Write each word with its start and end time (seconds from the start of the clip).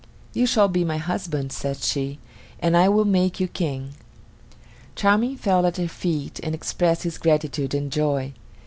"You 0.33 0.47
shall 0.47 0.67
be 0.67 0.83
my 0.83 0.97
husband," 0.97 1.51
said 1.51 1.77
she, 1.77 2.17
"and 2.59 2.75
I 2.75 2.89
will 2.89 3.05
make 3.05 3.39
you 3.39 3.47
King." 3.47 3.93
Charming 4.95 5.37
fell 5.37 5.63
at 5.67 5.77
her 5.77 5.87
feet 5.87 6.39
and 6.41 6.55
expressed 6.55 7.03
his 7.03 7.19
gratitude 7.19 7.75
and 7.75 7.91
joy. 7.91 8.33